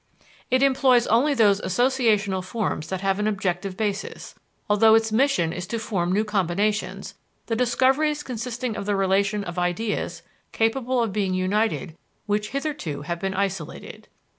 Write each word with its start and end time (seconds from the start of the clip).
It 0.49 0.63
employs 0.63 1.05
only 1.05 1.35
those 1.35 1.61
associational 1.61 2.43
forms 2.43 2.87
that 2.87 3.01
have 3.01 3.19
an 3.19 3.27
objective 3.27 3.77
basis, 3.77 4.33
although 4.67 4.95
its 4.95 5.11
mission 5.11 5.53
is 5.53 5.67
to 5.67 5.77
form 5.77 6.11
new 6.11 6.25
combinations, 6.25 7.13
"the 7.45 7.55
discoveries 7.55 8.23
consisting 8.23 8.75
of 8.75 8.87
the 8.87 8.95
relation 8.95 9.43
of 9.43 9.59
ideas, 9.59 10.23
capable 10.53 11.03
of 11.03 11.13
being 11.13 11.35
united, 11.35 11.95
which 12.25 12.49
hitherto 12.49 13.03
have 13.03 13.19
been 13.19 13.35
isolated." 13.35 14.07